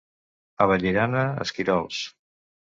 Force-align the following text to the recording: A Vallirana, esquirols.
A 0.65 0.65
Vallirana, 0.71 1.27
esquirols. 1.45 2.01